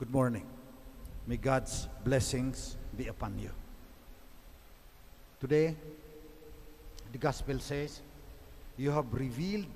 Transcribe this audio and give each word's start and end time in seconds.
Good 0.00 0.12
morning. 0.14 0.46
May 1.26 1.36
God's 1.36 1.86
blessings 2.02 2.78
be 2.96 3.08
upon 3.08 3.38
you. 3.38 3.50
Today, 5.38 5.76
the 7.12 7.18
gospel 7.18 7.58
says, 7.58 8.00
You 8.78 8.92
have 8.92 9.12
revealed 9.12 9.66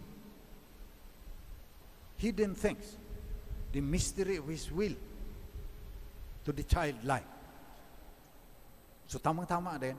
hidden 2.17 2.55
things, 2.55 2.97
the 3.71 3.83
mystery 3.83 4.37
of 4.37 4.49
His 4.49 4.73
will 4.73 4.95
to 6.47 6.53
the 6.53 6.63
childlike. 6.63 7.29
So 9.07 9.19
tamang-tama 9.19 9.77
din 9.79 9.97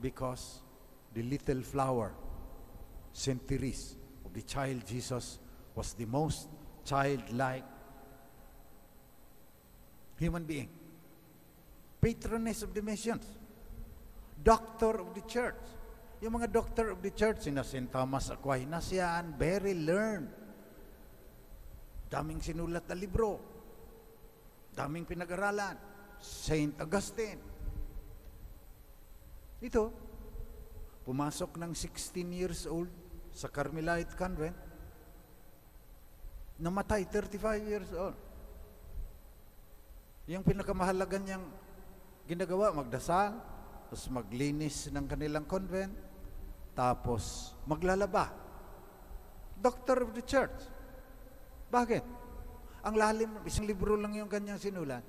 because 0.00 0.60
the 1.12 1.22
little 1.24 1.60
flower, 1.60 2.10
Therese 3.12 3.96
of 4.24 4.32
the 4.32 4.40
child 4.48 4.86
Jesus 4.86 5.38
was 5.74 5.92
the 5.92 6.06
most 6.06 6.48
childlike 6.86 7.64
human 10.22 10.46
being. 10.46 10.70
Patroness 11.98 12.62
of 12.62 12.70
the 12.70 12.82
missions. 12.82 13.26
Doctor 14.38 15.02
of 15.02 15.10
the 15.18 15.26
church. 15.26 15.58
Yung 16.22 16.38
mga 16.38 16.54
doctor 16.54 16.94
of 16.94 17.02
the 17.02 17.10
church, 17.10 17.50
sina 17.50 17.66
St. 17.66 17.90
Thomas 17.90 18.30
Aquinas 18.30 18.86
yan, 18.94 19.34
very 19.34 19.74
learned. 19.74 20.30
Daming 22.06 22.38
sinulat 22.38 22.86
na 22.86 22.94
libro. 22.94 23.42
Daming 24.70 25.02
pinag-aralan. 25.02 25.74
St. 26.22 26.78
Augustine. 26.78 27.42
Ito, 29.62 29.90
pumasok 31.02 31.58
ng 31.58 31.74
16 31.74 32.30
years 32.30 32.66
old 32.70 32.90
sa 33.34 33.50
Carmelite 33.50 34.14
Convent, 34.14 34.54
namatay 36.62 37.06
35 37.10 37.62
years 37.66 37.90
old. 37.94 38.31
Yung 40.30 40.46
pinakamahalaga 40.46 41.18
niyang 41.18 41.46
ginagawa, 42.30 42.70
magdasal, 42.70 43.34
tapos 43.90 44.06
maglinis 44.08 44.88
ng 44.88 45.04
kanilang 45.10 45.44
convent, 45.44 45.92
tapos 46.72 47.52
maglalaba. 47.66 48.30
Doctor 49.58 50.06
of 50.06 50.14
the 50.14 50.24
church. 50.24 50.54
Bakit? 51.70 52.04
Ang 52.82 52.94
lalim, 52.98 53.30
isang 53.46 53.66
libro 53.66 53.94
lang 53.94 54.14
yung 54.14 54.30
kanyang 54.30 54.58
sinulat. 54.58 55.04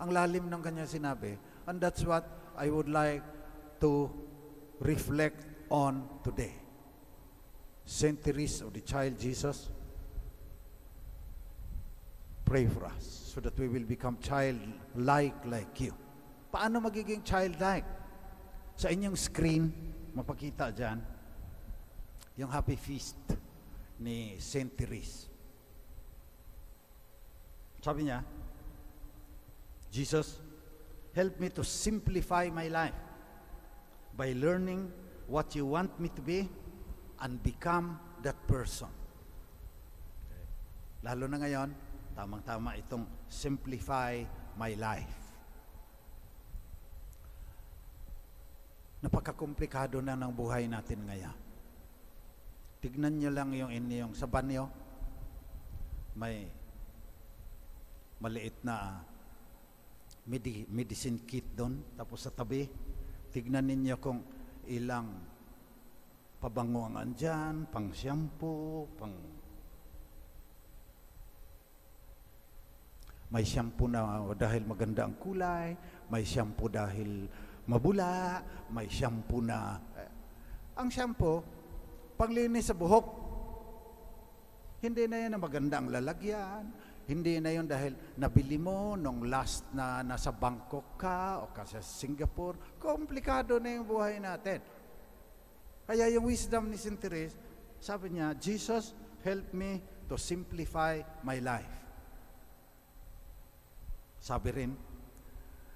Ang 0.00 0.10
lalim 0.12 0.48
ng 0.48 0.60
kanyang 0.60 0.90
sinabi. 0.90 1.36
And 1.64 1.80
that's 1.80 2.04
what 2.04 2.24
I 2.56 2.68
would 2.68 2.88
like 2.88 3.24
to 3.80 4.12
reflect 4.80 5.44
on 5.72 6.04
today. 6.20 6.52
Saint 7.84 8.20
Therese 8.20 8.64
of 8.64 8.72
the 8.72 8.80
Child 8.80 9.16
Jesus, 9.20 9.68
pray 12.54 12.70
for 12.70 12.86
us 12.86 13.34
so 13.34 13.42
that 13.42 13.58
we 13.58 13.66
will 13.66 13.82
become 13.82 14.14
childlike 14.22 15.34
like 15.50 15.74
you. 15.82 15.90
Paano 16.54 16.78
magiging 16.78 17.26
childlike? 17.26 17.82
Sa 18.78 18.86
inyong 18.86 19.18
screen, 19.18 19.74
mapakita 20.14 20.70
dyan, 20.70 21.02
yung 22.38 22.46
happy 22.46 22.78
feast 22.78 23.18
ni 23.98 24.38
Saint 24.38 24.70
Therese. 24.70 25.26
Sabi 27.82 28.06
niya, 28.06 28.22
Jesus, 29.90 30.38
help 31.10 31.34
me 31.42 31.50
to 31.50 31.66
simplify 31.66 32.46
my 32.54 32.70
life 32.70 32.94
by 34.14 34.30
learning 34.30 34.94
what 35.26 35.58
you 35.58 35.66
want 35.66 35.90
me 35.98 36.06
to 36.06 36.22
be 36.22 36.46
and 37.18 37.34
become 37.42 37.98
that 38.22 38.38
person. 38.46 38.94
Lalo 41.02 41.26
na 41.26 41.42
ngayon, 41.42 41.93
tamang-tama 42.14 42.78
itong 42.78 43.04
simplify 43.26 44.22
my 44.54 44.72
life. 44.78 45.14
Napakakomplikado 49.02 50.00
na 50.00 50.16
ng 50.16 50.32
buhay 50.32 50.64
natin 50.64 51.04
ngayon. 51.04 51.36
Tignan 52.80 53.20
niyo 53.20 53.30
lang 53.34 53.52
yung 53.52 53.68
inyong 53.68 54.16
sa 54.16 54.24
banyo. 54.24 54.70
May 56.16 56.48
maliit 58.22 58.56
na 58.64 59.02
medi- 60.24 60.64
medicine 60.72 61.20
kit 61.28 61.52
doon. 61.52 61.82
Tapos 61.98 62.24
sa 62.24 62.32
tabi, 62.32 62.64
tignan 63.28 63.68
ninyo 63.68 63.96
kung 64.00 64.24
ilang 64.70 65.20
pabango 66.40 66.88
ang 66.88 66.96
andyan, 66.96 67.68
pang 67.68 67.92
shampoo, 67.92 68.88
pang 68.96 69.12
may 73.34 73.42
shampoo 73.42 73.90
na 73.90 74.22
dahil 74.38 74.62
maganda 74.62 75.02
ang 75.02 75.18
kulay, 75.18 75.74
may 76.06 76.22
shampoo 76.22 76.70
dahil 76.70 77.26
mabula, 77.66 78.38
may 78.70 78.86
shampoo 78.86 79.42
na 79.42 79.74
eh, 79.98 80.10
ang 80.78 80.86
shampoo 80.86 81.42
panglinis 82.14 82.70
sa 82.70 82.78
buhok. 82.78 83.26
Hindi 84.78 85.10
na 85.10 85.16
yan 85.26 85.34
ang 85.34 85.86
lalagyan, 85.90 86.62
hindi 87.10 87.42
na 87.42 87.50
yun 87.50 87.66
dahil 87.66 88.14
nabili 88.14 88.54
mo 88.54 88.94
nung 88.94 89.26
last 89.26 89.66
na 89.74 90.06
nasa 90.06 90.30
Bangkok 90.30 90.94
ka 90.94 91.42
o 91.42 91.50
kasi 91.50 91.82
Singapore. 91.82 92.78
Komplikado 92.78 93.58
na 93.58 93.74
yung 93.74 93.88
buhay 93.88 94.22
natin. 94.22 94.62
Kaya 95.84 96.06
yung 96.12 96.30
wisdom 96.30 96.70
ni 96.70 96.78
St. 96.78 96.96
Therese, 96.96 97.34
sabi 97.82 98.14
niya, 98.14 98.32
Jesus, 98.38 98.94
help 99.26 99.50
me 99.52 99.82
to 100.06 100.16
simplify 100.16 101.00
my 101.24 101.40
life. 101.42 101.83
Sabi 104.24 104.48
rin 104.56 104.72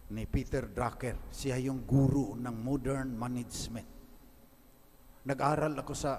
ni 0.09 0.25
Peter 0.25 0.64
Drucker, 0.64 1.28
siya 1.28 1.60
yung 1.60 1.84
guru 1.84 2.32
ng 2.32 2.56
modern 2.64 3.12
management. 3.12 3.84
Nag-aral 5.28 5.76
ako 5.76 5.92
sa 5.92 6.16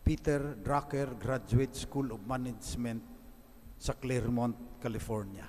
Peter 0.00 0.56
Drucker 0.56 1.20
Graduate 1.20 1.76
School 1.76 2.16
of 2.16 2.24
Management 2.24 3.04
sa 3.76 3.92
Claremont, 4.00 4.80
California. 4.80 5.44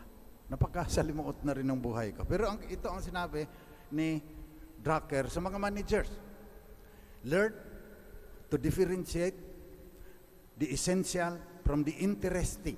Napakasalimuot 0.51 1.47
na 1.47 1.55
rin 1.55 1.71
ng 1.71 1.79
buhay 1.79 2.11
ko. 2.11 2.27
Pero 2.27 2.51
ang, 2.51 2.59
ito 2.67 2.91
ang 2.91 2.99
sinabi 2.99 3.47
ni 3.95 4.19
Drucker 4.75 5.31
sa 5.31 5.39
mga 5.39 5.55
managers. 5.55 6.11
Learn 7.23 7.55
to 8.51 8.59
differentiate 8.59 9.39
the 10.59 10.67
essential 10.67 11.39
from 11.63 11.87
the 11.87 11.95
interesting. 12.03 12.75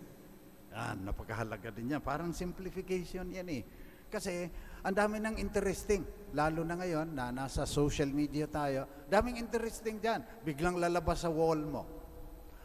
Yan, 0.76 1.08
napakahalaga 1.08 1.72
din 1.72 1.96
yan. 1.96 2.04
Parang 2.04 2.36
simplification 2.36 3.32
yan 3.32 3.48
eh. 3.48 3.64
Kasi 4.12 4.52
ang 4.84 4.92
dami 4.92 5.24
ng 5.24 5.40
interesting. 5.40 6.04
Lalo 6.36 6.68
na 6.68 6.76
ngayon 6.76 7.16
na 7.16 7.32
nasa 7.32 7.64
social 7.64 8.12
media 8.12 8.44
tayo. 8.52 9.08
Daming 9.08 9.40
interesting 9.40 10.04
dyan. 10.04 10.20
Biglang 10.44 10.76
lalabas 10.76 11.24
sa 11.24 11.32
wall 11.32 11.64
mo. 11.64 11.84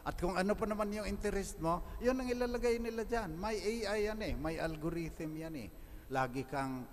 At 0.03 0.19
kung 0.19 0.35
ano 0.35 0.51
pa 0.59 0.67
naman 0.67 0.91
yung 0.91 1.07
interest 1.07 1.63
mo, 1.63 1.97
yun 2.03 2.19
ang 2.19 2.27
ilalagay 2.27 2.83
nila 2.83 3.07
dyan. 3.07 3.31
May 3.39 3.55
AI 3.63 4.11
yan 4.11 4.19
eh. 4.19 4.33
May 4.35 4.59
algorithm 4.59 5.31
yan 5.39 5.55
eh. 5.55 5.69
Lagi 6.11 6.43
kang 6.43 6.83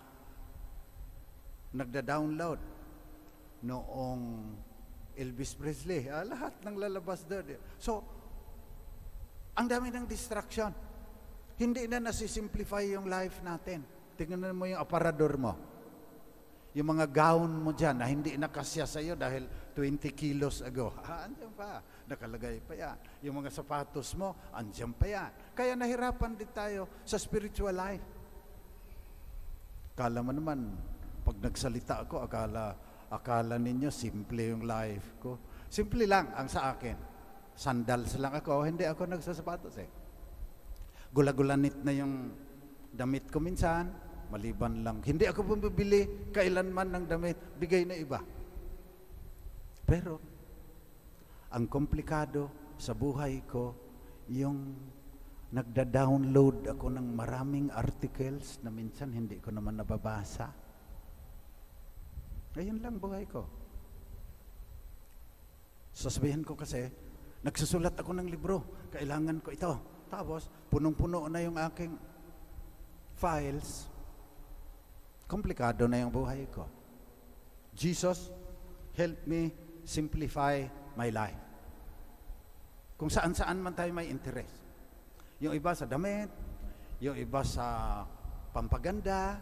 nagda-download 1.75 2.61
noong 3.67 4.23
Elvis 5.19 5.59
Presley. 5.59 6.07
Ah, 6.07 6.23
lahat 6.23 6.55
ng 6.63 6.79
lalabas 6.79 7.27
doon. 7.27 7.59
So, 7.75 8.07
ang 9.59 9.67
dami 9.67 9.91
ng 9.91 10.07
distraction. 10.07 10.71
Hindi 11.59 11.91
na 11.91 11.99
nasisimplify 11.99 12.95
yung 12.95 13.11
life 13.11 13.43
natin. 13.43 13.83
Tingnan 14.15 14.55
mo 14.55 14.65
yung 14.71 14.79
aparador 14.79 15.35
mo. 15.35 15.53
Yung 16.79 16.95
mga 16.95 17.11
gown 17.11 17.51
mo 17.51 17.75
dyan 17.75 17.99
na 17.99 18.07
hindi 18.07 18.39
nakasya 18.39 18.87
sa'yo 18.87 19.19
dahil 19.19 19.51
20 19.75 20.15
kilos 20.15 20.63
ago. 20.63 20.95
Ah, 21.03 21.27
pa. 21.59 21.83
Nakalagay 22.07 22.63
pa 22.63 22.79
yan. 22.79 22.97
Yung 23.27 23.43
mga 23.43 23.51
sapatos 23.51 24.15
mo, 24.15 24.39
andyan 24.55 24.95
pa 24.95 25.07
yan. 25.11 25.31
Kaya 25.59 25.75
nahirapan 25.75 26.39
din 26.39 26.51
tayo 26.55 26.87
sa 27.03 27.19
spiritual 27.19 27.75
life. 27.75 28.07
Kala 29.99 30.23
mo 30.23 30.31
naman, 30.31 30.79
pag 31.27 31.37
nagsalita 31.43 32.07
ako, 32.07 32.23
akala, 32.23 32.79
akala 33.11 33.59
ninyo 33.59 33.91
simple 33.91 34.55
yung 34.55 34.63
life 34.63 35.19
ko. 35.19 35.35
Simple 35.67 36.07
lang 36.07 36.31
ang 36.39 36.47
sa 36.47 36.71
akin. 36.71 36.95
Sandals 37.59 38.15
lang 38.23 38.39
ako, 38.39 38.63
hindi 38.63 38.87
ako 38.87 39.11
nagsasapatos 39.11 39.75
eh. 39.83 39.98
Gulagulanit 41.13 41.81
na 41.83 41.93
yung 41.97 42.33
damit 42.93 43.31
ko 43.33 43.41
minsan, 43.41 43.89
maliban 44.29 44.85
lang. 44.85 45.01
Hindi 45.01 45.25
ako 45.25 45.57
bumibili 45.57 46.31
kailanman 46.33 46.95
ng 46.95 47.05
damit, 47.09 47.39
bigay 47.57 47.89
na 47.89 47.97
iba. 47.97 48.21
Pero, 49.89 50.21
ang 51.49 51.65
komplikado 51.65 52.53
sa 52.77 52.93
buhay 52.93 53.41
ko, 53.49 53.73
yung 54.29 54.77
nagda-download 55.49 56.69
ako 56.69 56.93
ng 56.93 57.17
maraming 57.17 57.73
articles 57.73 58.61
na 58.61 58.69
minsan 58.69 59.09
hindi 59.17 59.41
ko 59.41 59.49
naman 59.49 59.81
nababasa. 59.81 60.53
Ayun 62.53 62.85
lang 62.85 63.01
buhay 63.01 63.25
ko. 63.25 63.49
Sasabihin 65.97 66.45
ko 66.45 66.53
kasi, 66.53 66.85
nagsusulat 67.41 67.97
ako 67.97 68.13
ng 68.19 68.29
libro, 68.29 68.87
kailangan 68.93 69.41
ko 69.41 69.49
ito. 69.51 69.73
Tapos, 70.09 70.49
punong-puno 70.73 71.29
na 71.29 71.45
yung 71.45 71.57
aking 71.61 71.93
files, 73.17 73.89
komplikado 75.29 75.85
na 75.85 76.01
yung 76.01 76.13
buhay 76.13 76.49
ko. 76.49 76.65
Jesus, 77.77 78.33
help 78.97 79.21
me 79.29 79.53
simplify 79.85 80.65
my 80.97 81.09
life. 81.13 81.39
Kung 82.99 83.13
saan-saan 83.13 83.63
man 83.63 83.77
tayo 83.79 83.95
may 83.95 84.11
interest. 84.11 84.59
Yung 85.39 85.55
iba 85.55 85.71
sa 85.71 85.87
damit, 85.87 86.27
yung 86.99 87.15
iba 87.15 87.47
sa 87.47 88.03
pampaganda, 88.51 89.39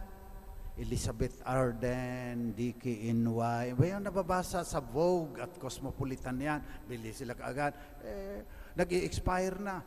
Elizabeth 0.77 1.41
Arden, 1.41 2.53
Dicky 2.53 3.09
Inway. 3.09 3.73
Ba 3.73 3.97
yung 3.97 4.05
nababasa 4.05 4.61
sa 4.61 4.77
Vogue 4.77 5.41
at 5.41 5.57
Cosmopolitan 5.57 6.37
yan. 6.37 6.61
Bili 6.85 7.09
sila 7.09 7.33
kaagad. 7.33 7.73
Eh, 8.05 8.45
nag 8.77 8.85
expire 8.93 9.57
na. 9.57 9.81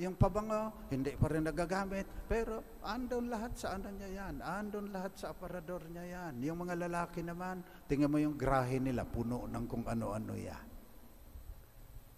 Yung 0.00 0.16
pabango, 0.16 0.88
hindi 0.88 1.12
pa 1.18 1.28
rin 1.28 1.44
nagagamit. 1.44 2.24
Pero 2.24 2.80
andon 2.80 3.28
lahat 3.28 3.52
sa 3.58 3.76
ano 3.76 3.92
niya 3.92 4.08
yan. 4.08 4.34
Andon 4.40 4.88
lahat 4.88 5.12
sa 5.20 5.36
aparador 5.36 5.84
niya 5.92 6.04
yan. 6.08 6.40
Yung 6.40 6.64
mga 6.64 6.88
lalaki 6.88 7.20
naman, 7.20 7.60
tingnan 7.84 8.08
mo 8.08 8.16
yung 8.16 8.36
grahe 8.36 8.80
nila, 8.80 9.04
puno 9.04 9.44
ng 9.44 9.64
kung 9.68 9.84
ano-ano 9.84 10.32
yan. 10.32 10.66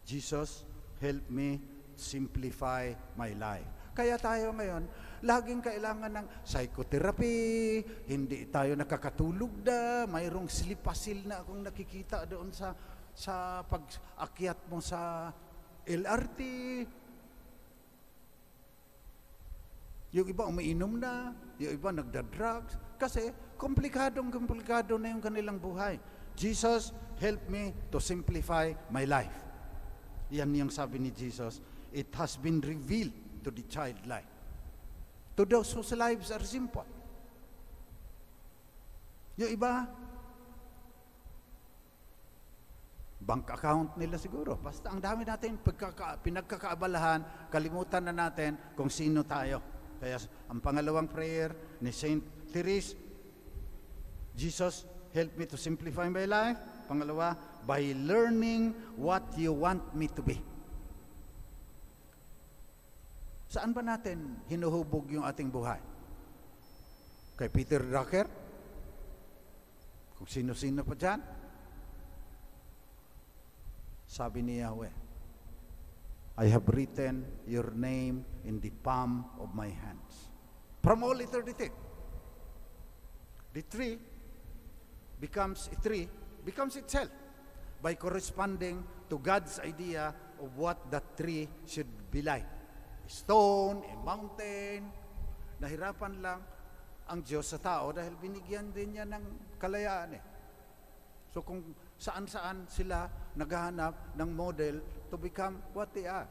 Jesus, 0.06 0.62
help 1.02 1.26
me 1.32 1.58
simplify 1.98 2.94
my 3.18 3.34
life. 3.34 3.66
Kaya 3.94 4.18
tayo 4.18 4.50
ngayon, 4.54 4.90
laging 5.22 5.62
kailangan 5.62 6.10
ng 6.18 6.26
psychotherapy, 6.42 7.78
hindi 8.10 8.50
tayo 8.50 8.74
nakakatulog 8.74 9.62
na, 9.62 10.06
mayroong 10.10 10.50
slipasil 10.50 11.22
na 11.26 11.42
akong 11.42 11.62
nakikita 11.62 12.26
doon 12.26 12.50
sa 12.50 12.74
sa 13.14 13.62
pag-akyat 13.70 14.58
mo 14.66 14.82
sa 14.82 15.30
LRT, 15.86 16.40
Yung 20.14 20.30
iba 20.30 20.46
umiinom 20.46 20.94
na, 21.02 21.34
yung 21.58 21.74
iba 21.74 21.90
nagda-drugs. 21.90 22.78
Kasi 22.94 23.34
komplikadong 23.58 24.30
komplikado 24.30 24.94
na 24.94 25.10
yung 25.10 25.18
kanilang 25.18 25.58
buhay. 25.58 25.98
Jesus, 26.38 26.94
help 27.18 27.42
me 27.50 27.74
to 27.90 27.98
simplify 27.98 28.70
my 28.94 29.02
life. 29.10 29.34
Yan 30.30 30.54
yung 30.54 30.70
sabi 30.70 31.02
ni 31.02 31.10
Jesus. 31.10 31.58
It 31.90 32.14
has 32.14 32.38
been 32.38 32.62
revealed 32.62 33.14
to 33.42 33.50
the 33.50 33.66
child 33.66 33.98
life. 34.06 34.30
To 35.34 35.42
those 35.42 35.74
whose 35.74 35.90
lives 35.98 36.30
are 36.30 36.46
simple. 36.46 36.86
Yung 39.34 39.50
iba, 39.50 39.90
bank 43.18 43.50
account 43.50 43.98
nila 43.98 44.14
siguro. 44.14 44.54
Basta 44.62 44.94
ang 44.94 45.02
dami 45.02 45.26
natin 45.26 45.58
pagkaka, 45.58 46.22
pinagkakaabalahan, 46.22 47.50
kalimutan 47.50 48.06
na 48.06 48.14
natin 48.14 48.54
kung 48.78 48.86
sino 48.86 49.26
tayo. 49.26 49.73
Kaya 50.04 50.20
ang 50.52 50.60
pangalawang 50.60 51.08
prayer 51.08 51.80
ni 51.80 51.88
Saint 51.88 52.20
Therese, 52.52 52.92
Jesus, 54.36 54.84
help 55.16 55.32
me 55.40 55.48
to 55.48 55.56
simplify 55.56 56.04
my 56.12 56.28
life. 56.28 56.60
Pangalawa, 56.84 57.32
by 57.64 57.80
learning 57.96 58.76
what 59.00 59.24
you 59.40 59.56
want 59.56 59.80
me 59.96 60.04
to 60.12 60.20
be. 60.20 60.36
Saan 63.48 63.72
ba 63.72 63.80
natin 63.80 64.44
hinuhubog 64.44 65.08
yung 65.08 65.24
ating 65.24 65.48
buhay? 65.48 65.80
Kay 67.40 67.48
Peter 67.48 67.80
Drucker? 67.80 68.28
Kung 70.20 70.28
sino-sino 70.28 70.84
pa 70.84 70.92
dyan? 71.00 71.20
Sabi 74.04 74.44
ni 74.44 74.60
Yahweh, 74.60 75.03
I 76.34 76.50
have 76.50 76.66
written 76.66 77.24
your 77.46 77.70
name 77.70 78.24
in 78.42 78.58
the 78.58 78.70
palm 78.82 79.26
of 79.38 79.54
my 79.54 79.70
hands. 79.70 80.34
From 80.82 81.06
all 81.06 81.14
eternity. 81.14 81.70
The 83.54 83.62
tree 83.62 83.98
becomes 85.20 85.70
a 85.70 85.78
tree, 85.78 86.10
becomes 86.42 86.74
itself 86.74 87.08
by 87.78 87.94
corresponding 87.94 88.82
to 89.08 89.18
God's 89.22 89.62
idea 89.62 90.10
of 90.42 90.50
what 90.58 90.90
that 90.90 91.16
tree 91.16 91.46
should 91.70 91.86
be 92.10 92.20
like. 92.20 92.42
A 93.06 93.10
stone, 93.10 93.86
a 93.86 93.96
mountain. 94.02 94.90
Nahirapan 95.62 96.18
lang 96.18 96.42
ang 97.06 97.22
Diyos 97.22 97.46
sa 97.46 97.62
tao 97.62 97.94
dahil 97.94 98.18
binigyan 98.18 98.74
din 98.74 98.98
niya 98.98 99.06
ng 99.06 99.54
kalayaan 99.60 100.18
eh. 100.18 100.22
So 101.30 101.46
kung 101.46 101.62
saan-saan 102.04 102.68
sila 102.68 103.08
naghahanap 103.32 104.12
ng 104.12 104.30
model 104.36 104.84
to 105.08 105.16
become 105.16 105.56
what 105.72 105.88
they 105.96 106.04
are. 106.04 106.28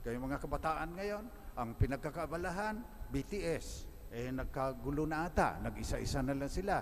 Kaya 0.00 0.16
mga 0.16 0.40
kabataan 0.40 0.96
ngayon, 0.96 1.24
ang 1.60 1.76
pinagkakabalahan, 1.76 2.80
BTS, 3.12 3.84
eh 4.16 4.32
nagkagulo 4.32 5.04
na 5.04 5.28
ata, 5.28 5.60
nag-isa-isa 5.60 6.24
na 6.24 6.32
lang 6.32 6.48
sila. 6.48 6.80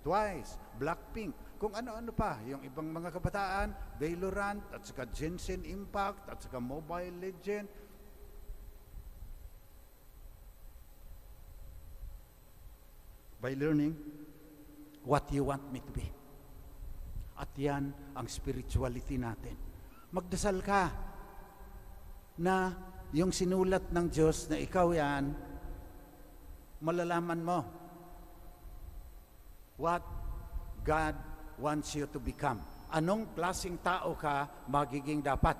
Twice, 0.00 0.56
Blackpink, 0.80 1.32
kung 1.60 1.72
ano-ano 1.76 2.12
pa, 2.12 2.40
yung 2.48 2.64
ibang 2.64 2.88
mga 2.88 3.12
kabataan, 3.12 3.72
Valorant, 4.00 4.60
at 4.72 4.84
saka 4.84 5.08
Genshin 5.12 5.64
Impact, 5.68 6.28
at 6.28 6.40
saka 6.40 6.56
Mobile 6.60 7.20
Legend. 7.20 7.68
By 13.40 13.56
learning 13.58 13.96
what 15.02 15.26
you 15.34 15.48
want 15.48 15.66
me 15.72 15.80
to 15.82 15.92
be. 15.92 16.21
At 17.42 17.50
yan 17.58 17.90
ang 18.14 18.26
spirituality 18.30 19.18
natin. 19.18 19.58
Magdasal 20.14 20.62
ka 20.62 20.82
na 22.38 22.70
yung 23.10 23.34
sinulat 23.34 23.90
ng 23.90 24.06
Diyos 24.06 24.46
na 24.46 24.62
ikaw 24.62 24.94
yan, 24.94 25.34
malalaman 26.78 27.42
mo 27.42 27.58
what 29.74 30.06
God 30.86 31.18
wants 31.58 31.98
you 31.98 32.06
to 32.06 32.22
become. 32.22 32.62
Anong 32.94 33.34
klasing 33.34 33.82
tao 33.82 34.14
ka 34.14 34.46
magiging 34.70 35.18
dapat? 35.18 35.58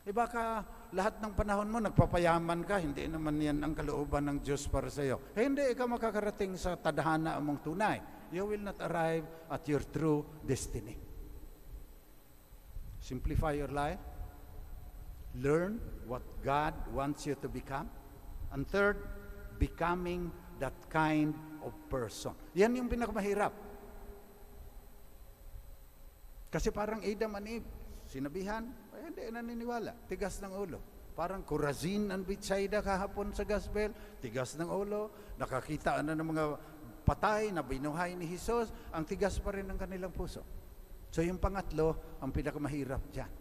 E 0.00 0.10
baka 0.16 0.64
lahat 0.96 1.20
ng 1.20 1.32
panahon 1.36 1.68
mo 1.68 1.76
nagpapayaman 1.76 2.64
ka, 2.64 2.80
hindi 2.80 3.04
naman 3.04 3.36
yan 3.36 3.60
ang 3.60 3.76
kalooban 3.76 4.32
ng 4.32 4.38
Diyos 4.40 4.64
para 4.66 4.88
sa 4.88 5.04
iyo. 5.04 5.20
Eh, 5.36 5.44
hindi 5.44 5.60
ikaw 5.70 5.86
makakarating 5.86 6.56
sa 6.56 6.74
tadhana 6.80 7.36
mong 7.36 7.60
tunay 7.60 8.19
you 8.30 8.46
will 8.46 8.62
not 8.62 8.78
arrive 8.80 9.26
at 9.50 9.62
your 9.66 9.82
true 9.82 10.24
destiny. 10.46 10.96
Simplify 13.00 13.58
your 13.58 13.72
life. 13.72 13.98
Learn 15.38 15.78
what 16.06 16.22
God 16.42 16.74
wants 16.90 17.26
you 17.26 17.34
to 17.38 17.48
become. 17.48 17.88
And 18.50 18.66
third, 18.66 18.98
becoming 19.58 20.30
that 20.58 20.74
kind 20.90 21.32
of 21.62 21.72
person. 21.88 22.34
Yan 22.54 22.74
yung 22.76 22.90
pinakamahirap. 22.90 23.54
Kasi 26.50 26.74
parang 26.74 26.98
Adam 27.06 27.38
and 27.38 27.46
Eve, 27.46 27.68
sinabihan, 28.10 28.66
eh, 28.90 29.06
hindi 29.06 29.22
naniniwala, 29.30 29.94
tigas 30.10 30.42
ng 30.42 30.50
ulo. 30.50 30.82
Parang 31.14 31.46
Corazin 31.46 32.10
and 32.10 32.26
Bethsaida 32.26 32.82
kahapon 32.82 33.30
sa 33.30 33.46
gospel, 33.46 33.94
tigas 34.18 34.58
ng 34.58 34.66
ulo, 34.66 35.14
nakakita 35.38 36.02
na 36.02 36.18
ng 36.18 36.26
mga 36.26 36.44
patay 37.02 37.50
na 37.50 37.64
binuhay 37.64 38.14
ni 38.14 38.28
Jesus, 38.28 38.70
ang 38.94 39.04
tigas 39.04 39.40
pa 39.40 39.54
rin 39.56 39.66
ng 39.68 39.78
kanilang 39.78 40.12
puso. 40.12 40.44
So 41.10 41.20
yung 41.26 41.42
pangatlo, 41.42 42.18
ang 42.22 42.30
pinakamahirap 42.30 43.02
dyan. 43.10 43.40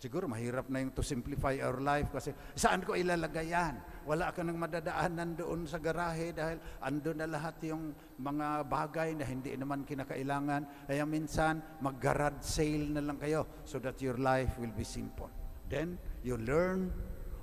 Siguro 0.00 0.24
mahirap 0.24 0.72
na 0.72 0.80
yung 0.80 0.96
to 0.96 1.04
simplify 1.04 1.60
our 1.60 1.76
life 1.76 2.08
kasi 2.08 2.32
saan 2.56 2.80
ko 2.80 2.96
ilalagay 2.96 3.52
yan? 3.52 3.76
Wala 4.08 4.32
ka 4.32 4.40
nang 4.40 4.56
madadaanan 4.56 5.36
doon 5.36 5.68
sa 5.68 5.76
garahe 5.76 6.32
dahil 6.32 6.56
ando 6.80 7.12
na 7.12 7.28
lahat 7.28 7.60
yung 7.68 7.92
mga 8.16 8.64
bagay 8.64 9.12
na 9.12 9.28
hindi 9.28 9.52
naman 9.60 9.84
kinakailangan. 9.84 10.88
Kaya 10.88 11.04
minsan 11.04 11.60
mag-garage 11.84 12.40
sale 12.40 12.96
na 12.96 13.04
lang 13.04 13.20
kayo 13.20 13.44
so 13.68 13.76
that 13.76 14.00
your 14.00 14.16
life 14.16 14.56
will 14.56 14.72
be 14.72 14.88
simple. 14.88 15.28
Then 15.68 16.00
you 16.24 16.40
learn 16.40 16.88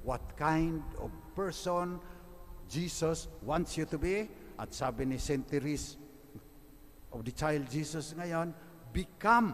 what 0.02 0.34
kind 0.34 0.82
of 0.98 1.14
person 1.38 2.02
Jesus 2.66 3.30
wants 3.46 3.78
you 3.78 3.86
to 3.86 4.02
be 4.02 4.34
at 4.58 4.74
sabi 4.74 5.06
ni 5.06 5.22
St. 5.22 5.46
Therese 5.46 5.96
of 7.14 7.22
the 7.22 7.32
Child 7.32 7.70
Jesus 7.70 8.18
ngayon, 8.18 8.52
become 8.90 9.54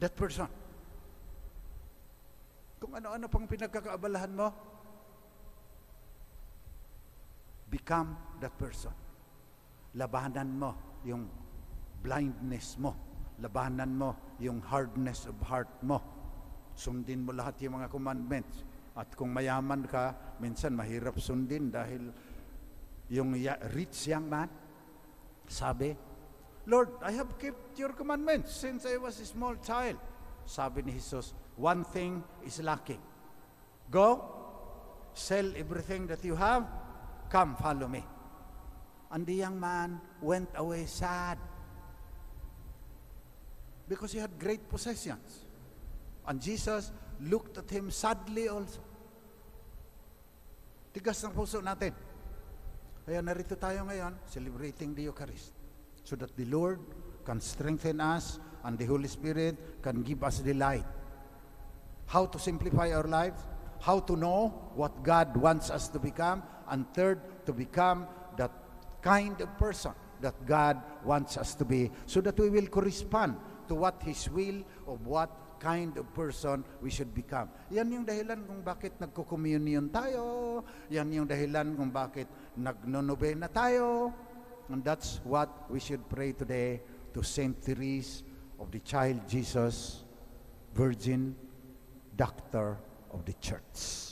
that 0.00 0.16
person. 0.16 0.48
Kung 2.82 2.98
ano-ano 2.98 3.30
pang 3.30 3.46
pinagkakaabalahan 3.46 4.32
mo, 4.34 4.48
become 7.70 8.16
that 8.42 8.56
person. 8.58 8.90
Labanan 9.94 10.50
mo 10.56 11.00
yung 11.04 11.28
blindness 12.02 12.80
mo. 12.80 12.96
Labanan 13.38 13.94
mo 13.94 14.36
yung 14.42 14.58
hardness 14.64 15.30
of 15.30 15.36
heart 15.46 15.70
mo. 15.84 16.00
Sundin 16.74 17.22
mo 17.22 17.36
lahat 17.36 17.62
yung 17.62 17.78
mga 17.78 17.92
commandments. 17.92 18.64
At 18.92 19.12
kung 19.16 19.32
mayaman 19.32 19.88
ka, 19.88 20.36
minsan 20.42 20.76
mahirap 20.76 21.16
sundin 21.16 21.72
dahil 21.72 22.12
yung 23.12 23.36
rich 23.76 24.08
young 24.08 24.24
man, 24.24 24.48
sabi, 25.44 25.92
Lord, 26.64 26.88
I 27.04 27.12
have 27.12 27.36
kept 27.36 27.76
your 27.76 27.92
commandments 27.92 28.56
since 28.56 28.86
I 28.86 28.96
was 28.96 29.20
a 29.20 29.26
small 29.28 29.56
child. 29.60 30.00
Sabi 30.48 30.80
ni 30.80 30.92
Jesus, 30.96 31.36
one 31.60 31.84
thing 31.84 32.24
is 32.40 32.64
lacking. 32.64 33.00
Go 33.90 34.24
sell 35.12 35.44
everything 35.60 36.06
that 36.08 36.24
you 36.24 36.34
have, 36.34 36.64
come 37.28 37.54
follow 37.56 37.86
me. 37.86 38.02
And 39.12 39.26
the 39.26 39.34
young 39.44 39.60
man 39.60 40.00
went 40.22 40.48
away 40.56 40.86
sad 40.86 41.36
because 43.86 44.12
he 44.12 44.18
had 44.24 44.38
great 44.40 44.70
possessions. 44.70 45.44
And 46.26 46.40
Jesus 46.40 46.90
looked 47.20 47.58
at 47.58 47.68
him 47.68 47.90
sadly 47.90 48.48
also. 48.48 48.80
Tigas 50.96 51.20
ng 51.28 51.36
puso 51.36 51.60
natin. 51.60 51.92
Kaya 53.02 53.18
narito 53.18 53.58
tayo 53.58 53.82
ngayon, 53.82 54.14
celebrating 54.30 54.94
the 54.94 55.10
Eucharist. 55.10 55.50
So 56.06 56.14
that 56.14 56.30
the 56.38 56.46
Lord 56.46 56.78
can 57.26 57.42
strengthen 57.42 57.98
us 57.98 58.38
and 58.62 58.78
the 58.78 58.86
Holy 58.86 59.10
Spirit 59.10 59.82
can 59.82 60.02
give 60.02 60.22
us 60.22 60.38
the 60.38 60.54
light. 60.54 60.86
How 62.06 62.26
to 62.26 62.38
simplify 62.38 62.94
our 62.94 63.06
lives, 63.06 63.42
how 63.80 63.98
to 64.06 64.14
know 64.14 64.70
what 64.78 65.02
God 65.02 65.34
wants 65.36 65.70
us 65.70 65.88
to 65.90 65.98
become, 65.98 66.42
and 66.70 66.86
third, 66.94 67.46
to 67.46 67.52
become 67.52 68.06
that 68.36 68.54
kind 69.02 69.40
of 69.40 69.50
person 69.58 69.92
that 70.20 70.38
God 70.46 70.78
wants 71.02 71.36
us 71.36 71.54
to 71.58 71.64
be 71.64 71.90
so 72.06 72.20
that 72.22 72.38
we 72.38 72.50
will 72.50 72.66
correspond 72.66 73.34
to 73.66 73.74
what 73.74 73.98
His 74.02 74.30
will 74.30 74.62
of 74.86 75.04
what 75.06 75.51
kind 75.62 75.94
of 75.94 76.10
person 76.10 76.66
we 76.82 76.90
should 76.90 77.14
become. 77.14 77.46
Yan 77.70 77.86
yung 77.94 78.02
dahilan 78.02 78.42
kung 78.42 78.66
bakit 78.66 78.98
nagko-communion 78.98 79.86
tayo. 79.94 80.66
Yan 80.90 81.06
yung 81.14 81.30
dahilan 81.30 81.78
kung 81.78 81.94
bakit 81.94 82.26
nagno-novena 82.58 83.46
tayo. 83.46 84.10
And 84.66 84.82
that's 84.82 85.22
what 85.22 85.70
we 85.70 85.78
should 85.78 86.02
pray 86.10 86.34
today 86.34 86.82
to 87.14 87.22
Saint 87.22 87.54
Therese 87.62 88.26
of 88.58 88.74
the 88.74 88.82
Child 88.82 89.22
Jesus, 89.30 90.02
Virgin, 90.74 91.38
Doctor 92.16 92.82
of 93.14 93.22
the 93.22 93.36
Church. 93.38 94.11